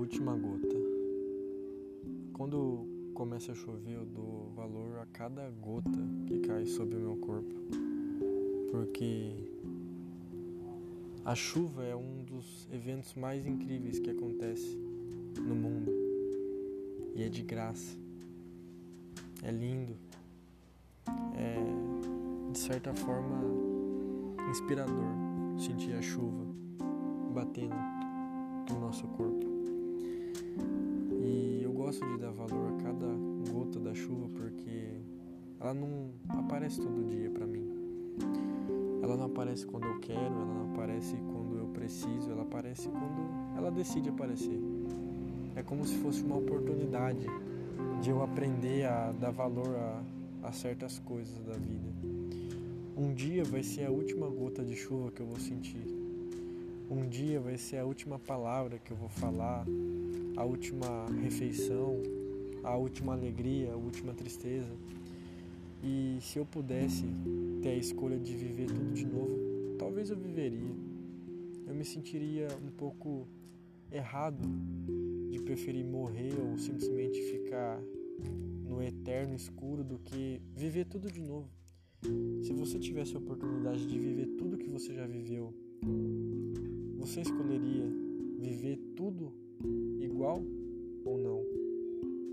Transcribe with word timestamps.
última 0.00 0.34
gota. 0.34 0.76
Quando 2.32 2.86
começa 3.14 3.52
a 3.52 3.54
chover, 3.54 3.94
eu 3.94 4.06
dou 4.06 4.50
valor 4.56 4.98
a 4.98 5.06
cada 5.06 5.50
gota 5.50 5.98
que 6.26 6.38
cai 6.40 6.66
sobre 6.66 6.96
o 6.96 7.00
meu 7.00 7.16
corpo, 7.16 7.54
porque 8.70 9.32
a 11.24 11.34
chuva 11.34 11.84
é 11.84 11.94
um 11.94 12.24
dos 12.24 12.66
eventos 12.72 13.14
mais 13.14 13.46
incríveis 13.46 13.98
que 13.98 14.10
acontece 14.10 14.76
no 15.38 15.54
mundo 15.54 15.92
e 17.14 17.22
é 17.22 17.28
de 17.28 17.42
graça. 17.42 17.96
É 19.42 19.50
lindo, 19.50 19.96
é 21.36 22.52
de 22.52 22.58
certa 22.58 22.94
forma 22.94 23.38
inspirador 24.50 25.14
sentir 25.58 25.92
a 25.92 26.02
chuva 26.02 26.46
batendo 27.32 27.99
no 28.68 28.80
nosso 28.80 29.06
corpo. 29.08 29.46
E 31.20 31.60
eu 31.62 31.72
gosto 31.72 32.04
de 32.06 32.18
dar 32.18 32.30
valor 32.32 32.72
a 32.72 32.82
cada 32.82 33.06
gota 33.52 33.78
da 33.78 33.94
chuva 33.94 34.28
porque 34.34 35.00
ela 35.60 35.74
não 35.74 36.10
aparece 36.28 36.80
todo 36.80 37.08
dia 37.08 37.30
para 37.30 37.46
mim. 37.46 37.68
Ela 39.02 39.16
não 39.16 39.26
aparece 39.26 39.66
quando 39.66 39.86
eu 39.86 39.98
quero, 40.00 40.20
ela 40.20 40.44
não 40.44 40.72
aparece 40.72 41.16
quando 41.16 41.58
eu 41.58 41.66
preciso, 41.68 42.30
ela 42.30 42.42
aparece 42.42 42.88
quando 42.88 43.56
ela 43.56 43.70
decide 43.70 44.08
aparecer. 44.08 44.60
É 45.56 45.62
como 45.62 45.84
se 45.84 45.96
fosse 45.96 46.22
uma 46.22 46.36
oportunidade 46.36 47.26
de 48.00 48.10
eu 48.10 48.22
aprender 48.22 48.84
a 48.84 49.12
dar 49.12 49.30
valor 49.30 49.74
a, 49.74 50.02
a 50.48 50.52
certas 50.52 50.98
coisas 50.98 51.38
da 51.44 51.54
vida. 51.54 51.90
Um 52.96 53.12
dia 53.14 53.44
vai 53.44 53.62
ser 53.62 53.86
a 53.86 53.90
última 53.90 54.28
gota 54.28 54.64
de 54.64 54.76
chuva 54.76 55.10
que 55.10 55.20
eu 55.20 55.26
vou 55.26 55.38
sentir. 55.38 55.84
Um 56.90 57.08
dia 57.08 57.38
vai 57.38 57.56
ser 57.56 57.76
a 57.76 57.84
última 57.84 58.18
palavra 58.18 58.76
que 58.76 58.90
eu 58.90 58.96
vou 58.96 59.08
falar, 59.08 59.64
a 60.36 60.44
última 60.44 61.06
refeição, 61.22 62.02
a 62.64 62.76
última 62.76 63.12
alegria, 63.12 63.72
a 63.72 63.76
última 63.76 64.12
tristeza. 64.12 64.74
E 65.84 66.18
se 66.20 66.40
eu 66.40 66.44
pudesse 66.44 67.04
ter 67.62 67.68
a 67.68 67.76
escolha 67.76 68.18
de 68.18 68.34
viver 68.34 68.66
tudo 68.66 68.92
de 68.92 69.06
novo, 69.06 69.38
talvez 69.78 70.10
eu 70.10 70.16
viveria. 70.16 70.74
Eu 71.64 71.76
me 71.76 71.84
sentiria 71.84 72.48
um 72.60 72.72
pouco 72.72 73.28
errado 73.92 74.42
de 75.30 75.38
preferir 75.42 75.84
morrer 75.84 76.34
ou 76.40 76.58
simplesmente 76.58 77.22
ficar 77.22 77.80
no 78.68 78.82
eterno 78.82 79.36
escuro 79.36 79.84
do 79.84 79.96
que 80.00 80.42
viver 80.56 80.86
tudo 80.86 81.08
de 81.08 81.20
novo. 81.20 81.48
Se 82.42 82.52
você 82.52 82.80
tivesse 82.80 83.14
a 83.14 83.20
oportunidade 83.20 83.86
de 83.86 83.96
viver 83.96 84.26
tudo 84.36 84.58
que 84.58 84.68
você 84.68 84.92
já 84.92 85.06
viveu 85.06 85.54
você 87.10 87.22
escolheria 87.22 87.84
viver 88.38 88.76
tudo 88.94 89.32
igual 89.98 90.40
ou 91.04 91.18
não? 91.18 91.42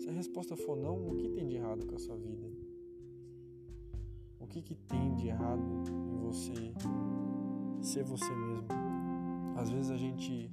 Se 0.00 0.08
a 0.08 0.12
resposta 0.12 0.56
for 0.56 0.76
não, 0.76 1.10
o 1.10 1.16
que 1.16 1.28
tem 1.28 1.46
de 1.46 1.54
errado 1.54 1.86
com 1.86 1.94
a 1.94 1.98
sua 1.98 2.16
vida? 2.16 2.50
O 4.40 4.48
que, 4.48 4.60
que 4.60 4.74
tem 4.74 5.14
de 5.14 5.28
errado 5.28 5.62
em 6.12 6.16
você 6.18 6.74
ser 7.82 8.02
você 8.02 8.34
mesmo? 8.34 8.66
Às 9.56 9.70
vezes 9.70 9.92
a 9.92 9.96
gente 9.96 10.50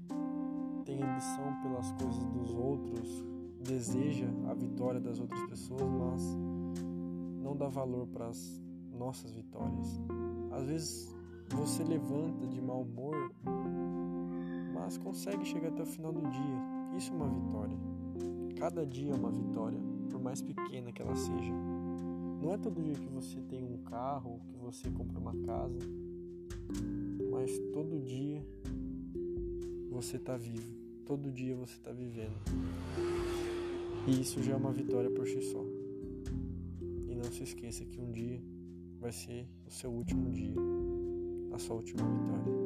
tem 0.86 1.02
ambição 1.02 1.60
pelas 1.64 1.92
coisas 1.94 2.24
dos 2.26 2.54
outros, 2.54 3.26
deseja 3.60 4.28
a 4.48 4.54
vitória 4.54 5.00
das 5.00 5.20
outras 5.20 5.42
pessoas, 5.48 5.82
mas 5.82 6.38
não 7.42 7.58
dá 7.58 7.68
valor 7.68 8.06
para 8.06 8.28
as 8.28 8.62
nossas 8.94 9.32
vitórias. 9.32 10.00
Às 10.52 10.66
vezes 10.66 11.16
você 11.50 11.84
levanta 11.84 12.46
de 12.46 12.62
mau 12.62 12.84
humor 12.84 13.32
mas 14.82 14.98
consegue 14.98 15.46
chegar 15.46 15.68
até 15.68 15.84
o 15.84 15.86
final 15.86 16.12
do 16.12 16.22
dia. 16.22 16.98
Isso 16.98 17.12
é 17.12 17.16
uma 17.16 17.30
vitória. 17.30 17.78
Cada 18.58 18.84
dia 18.84 19.12
é 19.12 19.16
uma 19.16 19.32
vitória, 19.32 19.80
por 20.10 20.20
mais 20.20 20.42
pequena 20.42 20.92
que 20.92 21.02
ela 21.02 21.16
seja. 21.16 21.54
Não 22.42 22.52
é 22.52 22.58
todo 22.58 22.82
dia 22.82 22.96
que 22.96 23.08
você 23.08 23.40
tem 23.42 23.64
um 23.64 23.78
carro, 23.84 24.42
que 24.48 24.58
você 24.58 24.90
compra 24.90 25.20
uma 25.20 25.36
casa, 25.46 25.78
mas 27.30 27.52
todo 27.72 28.04
dia 28.04 28.44
você 29.92 30.18
está 30.18 30.36
vivo. 30.36 30.76
Todo 31.06 31.32
dia 31.32 31.56
você 31.56 31.74
está 31.74 31.92
vivendo. 31.92 32.34
E 34.08 34.22
isso 34.22 34.42
já 34.42 34.54
é 34.54 34.56
uma 34.56 34.72
vitória 34.72 35.12
por 35.12 35.28
si 35.28 35.42
só. 35.44 35.64
E 37.08 37.14
não 37.14 37.26
se 37.26 37.44
esqueça 37.44 37.86
que 37.86 38.02
um 38.02 38.12
dia 38.12 38.42
vai 39.00 39.12
ser 39.12 39.48
o 39.68 39.72
seu 39.72 39.92
último 39.92 40.32
dia, 40.32 40.56
a 41.54 41.60
sua 41.60 41.76
última 41.76 42.04
vitória. 42.04 42.61